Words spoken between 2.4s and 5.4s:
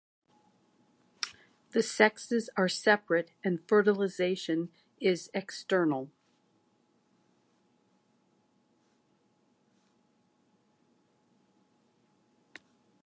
are separate and fertilisation is